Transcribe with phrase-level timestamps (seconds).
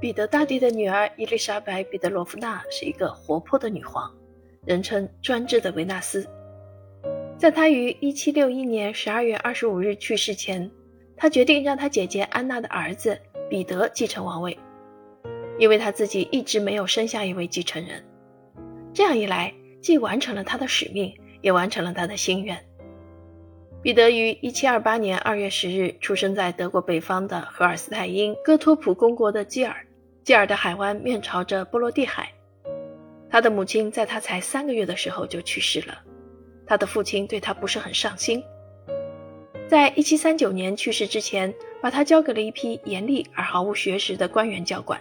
[0.00, 4.08] 彼得大帝的女儿伊丽莎白·彼得罗夫娜是一个活泼的女皇，
[4.64, 6.24] 人称“专制的维纳斯”。
[7.36, 10.70] 在她于1761年12月25日去世前，
[11.16, 13.18] 她决定让她姐姐安娜的儿子
[13.50, 14.56] 彼得继承王位，
[15.58, 18.04] 因为她自己一直没有生下一位继承人。
[18.94, 19.52] 这样一来，
[19.82, 21.12] 既完成了她的使命，
[21.42, 22.56] 也完成了她的心愿。
[23.82, 29.84] 彼得于1728年2月10日出生在德国北方的荷尔斯泰因哥托普公国的基尔。
[30.24, 32.30] 基尔的海湾面朝着波罗的海。
[33.30, 35.98] 他的母亲在他才三个月的时候就去世了。
[36.66, 38.42] 他的父亲对他不是很上心，
[39.66, 45.00] 在一七三九年去世之前，把他交给了一批严厉而毫无学识的官员教管。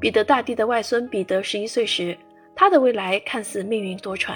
[0.00, 2.16] 彼得大帝的外孙彼得十一岁时，
[2.54, 4.34] 他的未来看似命运多舛。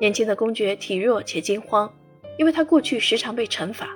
[0.00, 1.90] 年轻的公爵体弱且惊慌，
[2.38, 3.88] 因为他过去时常被惩罚。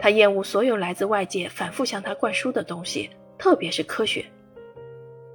[0.00, 3.10] 他厌恶所有来自外界反复向他灌输的东西。
[3.42, 4.24] 特别是科学，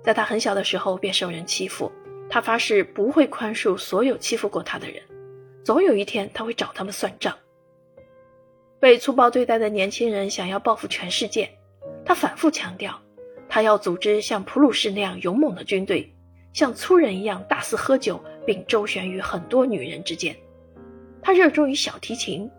[0.02, 1.92] 在他很小的时候便受人欺负，
[2.30, 5.04] 他发誓不会宽恕所有欺负过他的人，
[5.66, 7.38] 总有一天他会找他们算账。
[8.80, 11.50] 被粗暴对待的年轻人想要报复全世界，
[12.06, 12.98] 他反复强调，
[13.50, 16.16] 他要组织像普鲁士那样勇猛的军队，
[16.54, 20.34] 像粗人一样大肆喝酒，并周旋于很多女人之间。
[21.22, 22.50] 他热衷于小提琴，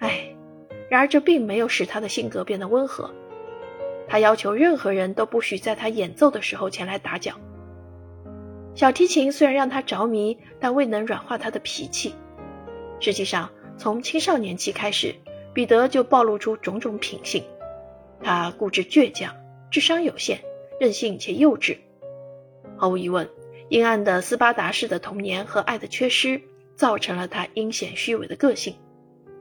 [0.00, 0.36] 唉，
[0.90, 3.10] 然而这并没有使他的性格变得温和。
[4.08, 7.34] 他要求任何人都不许在他演奏的时候前来打搅。
[8.74, 12.14] 小提琴虽然让他着迷，但未能软化他的脾气。
[13.00, 15.14] 实际上，从青少年期开始，
[15.54, 17.42] 彼得就暴露出种种品性。
[18.22, 19.34] 他固执倔强，
[19.70, 20.40] 智商有限，
[20.78, 21.78] 任性且幼稚。
[22.76, 23.28] 毫无疑问，
[23.68, 26.40] 阴暗的斯巴达式的童年和爱的缺失，
[26.74, 28.76] 造成了他阴险虚伪的个性。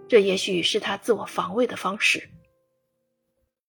[0.08, 2.30] 这也许是他自我防卫的方式。